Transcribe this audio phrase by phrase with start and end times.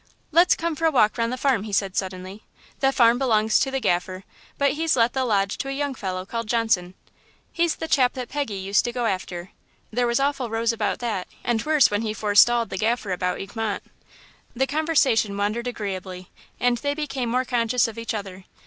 [0.31, 2.41] Let's come for a walk round the farm," he said suddenly.
[2.79, 4.23] "The farm belongs to the Gaffer,
[4.57, 6.95] but he's let the Lodge to a young fellow called Johnson.
[7.51, 9.51] He's the chap that Peggy used to go after
[9.91, 13.83] there was awful rows about that, and worse when he forestalled the Gaffer about Egmont."
[14.55, 18.45] The conversation wandered agreeably, and they became more conscious of each other.